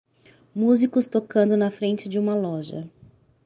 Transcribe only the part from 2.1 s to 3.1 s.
uma loja